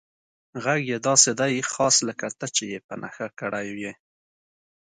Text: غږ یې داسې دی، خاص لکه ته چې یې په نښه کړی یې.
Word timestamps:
غږ 0.63 0.81
یې 0.91 0.97
داسې 1.07 1.31
دی، 1.39 1.55
خاص 1.73 1.95
لکه 2.07 2.27
ته 2.39 2.47
چې 2.55 2.63
یې 2.71 2.79
په 2.87 2.93
نښه 3.01 3.27
کړی 3.39 3.67
یې. 3.83 3.93